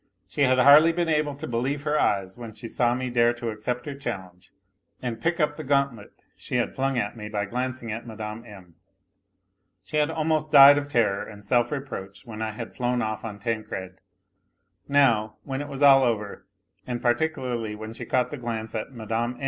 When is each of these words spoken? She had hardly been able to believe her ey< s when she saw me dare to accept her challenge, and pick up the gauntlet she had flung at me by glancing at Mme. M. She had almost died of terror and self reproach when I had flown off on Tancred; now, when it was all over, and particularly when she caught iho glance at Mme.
She 0.27 0.41
had 0.41 0.57
hardly 0.57 0.91
been 0.91 1.09
able 1.09 1.35
to 1.35 1.45
believe 1.45 1.83
her 1.83 1.95
ey< 1.95 2.23
s 2.23 2.35
when 2.35 2.53
she 2.53 2.67
saw 2.67 2.95
me 2.95 3.11
dare 3.11 3.33
to 3.33 3.49
accept 3.51 3.85
her 3.85 3.93
challenge, 3.93 4.49
and 4.99 5.21
pick 5.21 5.39
up 5.39 5.57
the 5.57 5.63
gauntlet 5.63 6.23
she 6.35 6.55
had 6.55 6.73
flung 6.75 6.97
at 6.97 7.15
me 7.15 7.29
by 7.29 7.45
glancing 7.45 7.91
at 7.91 8.07
Mme. 8.07 8.43
M. 8.43 8.73
She 9.83 9.97
had 9.97 10.09
almost 10.09 10.51
died 10.51 10.79
of 10.79 10.87
terror 10.87 11.21
and 11.23 11.45
self 11.45 11.71
reproach 11.71 12.25
when 12.25 12.41
I 12.41 12.53
had 12.53 12.73
flown 12.75 13.03
off 13.03 13.23
on 13.23 13.37
Tancred; 13.37 13.99
now, 14.87 15.35
when 15.43 15.61
it 15.61 15.67
was 15.67 15.83
all 15.83 16.01
over, 16.01 16.47
and 16.87 16.99
particularly 16.99 17.75
when 17.75 17.93
she 17.93 18.03
caught 18.05 18.31
iho 18.33 18.41
glance 18.41 18.73
at 18.73 18.91
Mme. 18.91 19.35